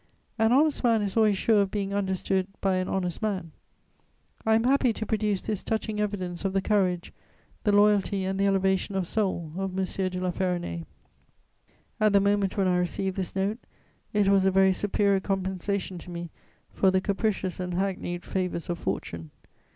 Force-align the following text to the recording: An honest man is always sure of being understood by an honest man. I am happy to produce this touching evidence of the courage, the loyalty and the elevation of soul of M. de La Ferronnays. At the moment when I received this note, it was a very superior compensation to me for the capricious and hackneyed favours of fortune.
An 0.39 0.51
honest 0.51 0.83
man 0.83 1.03
is 1.03 1.15
always 1.15 1.37
sure 1.37 1.61
of 1.61 1.69
being 1.69 1.93
understood 1.93 2.47
by 2.59 2.77
an 2.77 2.87
honest 2.89 3.21
man. 3.21 3.51
I 4.47 4.55
am 4.55 4.63
happy 4.63 4.93
to 4.93 5.05
produce 5.05 5.43
this 5.43 5.63
touching 5.63 5.99
evidence 6.01 6.43
of 6.43 6.53
the 6.53 6.59
courage, 6.61 7.13
the 7.65 7.71
loyalty 7.71 8.23
and 8.23 8.39
the 8.39 8.47
elevation 8.47 8.95
of 8.95 9.05
soul 9.05 9.51
of 9.59 9.77
M. 9.77 9.85
de 9.85 10.09
La 10.19 10.31
Ferronnays. 10.31 10.85
At 11.99 12.13
the 12.13 12.19
moment 12.19 12.57
when 12.57 12.67
I 12.67 12.77
received 12.77 13.15
this 13.15 13.35
note, 13.35 13.59
it 14.11 14.27
was 14.27 14.43
a 14.43 14.49
very 14.49 14.73
superior 14.73 15.19
compensation 15.19 15.99
to 15.99 16.09
me 16.09 16.31
for 16.71 16.89
the 16.89 16.99
capricious 16.99 17.59
and 17.59 17.75
hackneyed 17.75 18.25
favours 18.25 18.71
of 18.71 18.79
fortune. 18.79 19.29